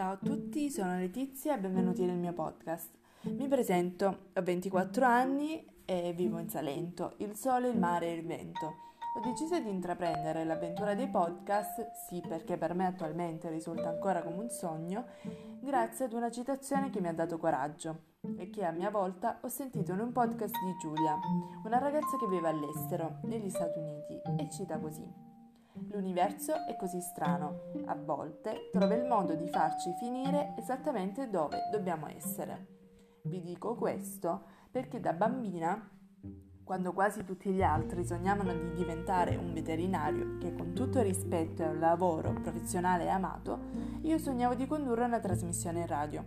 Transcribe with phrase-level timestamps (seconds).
[0.00, 2.88] Ciao a tutti, sono Letizia e benvenuti nel mio podcast.
[3.24, 8.24] Mi presento, ho 24 anni e vivo in Salento, il sole, il mare e il
[8.24, 8.66] vento.
[9.14, 14.38] Ho deciso di intraprendere l'avventura dei podcast, sì perché per me attualmente risulta ancora come
[14.38, 15.04] un sogno,
[15.60, 18.04] grazie ad una citazione che mi ha dato coraggio
[18.38, 21.14] e che a mia volta ho sentito in un podcast di Giulia,
[21.62, 25.29] una ragazza che vive all'estero, negli Stati Uniti, e cita così.
[25.88, 32.06] L'universo è così strano, a volte trova il modo di farci finire esattamente dove dobbiamo
[32.08, 32.78] essere.
[33.22, 35.90] Vi dico questo perché da bambina,
[36.62, 41.68] quando quasi tutti gli altri sognavano di diventare un veterinario che con tutto rispetto è
[41.68, 43.58] un lavoro professionale e amato,
[44.02, 46.24] io sognavo di condurre una trasmissione in radio.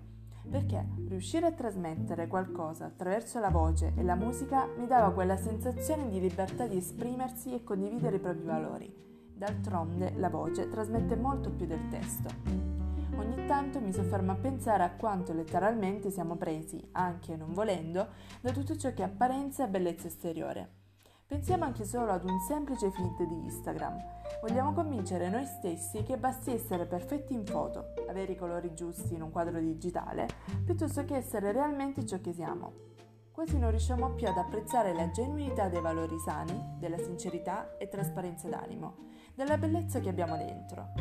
[0.50, 6.10] Perché riuscire a trasmettere qualcosa attraverso la voce e la musica mi dava quella sensazione
[6.10, 9.04] di libertà di esprimersi e condividere i propri valori
[9.36, 12.30] D'altronde la voce trasmette molto più del testo.
[13.16, 18.08] Ogni tanto mi soffermo a pensare a quanto letteralmente siamo presi, anche non volendo,
[18.42, 20.82] da tutto ciò che è apparenza e bellezza esteriore.
[21.26, 23.98] Pensiamo anche solo ad un semplice feed di Instagram.
[24.42, 29.22] Vogliamo convincere noi stessi che basti essere perfetti in foto, avere i colori giusti in
[29.22, 30.28] un quadro digitale,
[30.64, 32.93] piuttosto che essere realmente ciò che siamo.
[33.34, 38.48] Quasi non riusciamo più ad apprezzare la genuinità dei valori sani, della sincerità e trasparenza
[38.48, 40.94] d'animo, della bellezza che abbiamo dentro.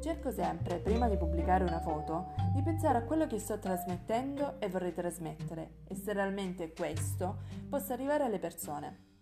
[0.00, 4.68] Cerco sempre, prima di pubblicare una foto, di pensare a quello che sto trasmettendo e
[4.68, 9.13] vorrei trasmettere e se realmente questo possa arrivare alle persone.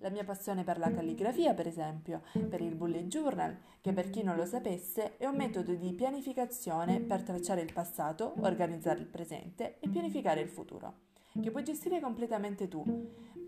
[0.00, 4.22] La mia passione per la calligrafia, per esempio, per il bullet journal, che per chi
[4.22, 9.78] non lo sapesse è un metodo di pianificazione per tracciare il passato, organizzare il presente
[9.78, 11.08] e pianificare il futuro
[11.40, 12.82] che puoi gestire completamente tu,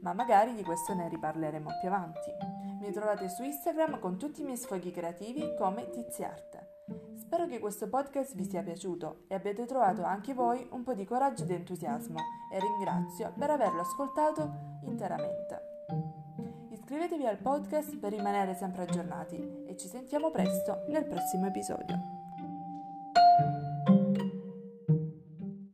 [0.02, 2.30] ma magari di questo ne riparleremo più avanti.
[2.80, 6.70] Mi trovate su Instagram con tutti i miei sfoghi creativi come Tiziarte.
[7.14, 11.04] Spero che questo podcast vi sia piaciuto e abbiate trovato anche voi un po' di
[11.04, 12.18] coraggio ed entusiasmo
[12.52, 16.21] e ringrazio per averlo ascoltato interamente.
[16.92, 22.21] Iscrivetevi al podcast per rimanere sempre aggiornati e ci sentiamo presto nel prossimo episodio.